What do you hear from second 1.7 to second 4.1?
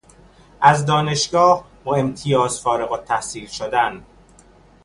با امتیاز فارغالتحصیل شدن